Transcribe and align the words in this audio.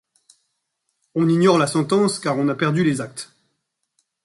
On 1.13 1.29
ignore 1.29 1.59
la 1.59 1.67
sentence, 1.67 2.17
car 2.17 2.35
on 2.39 2.47
a 2.47 2.55
perdu 2.55 2.83
les 2.83 3.01
actes. 3.01 3.35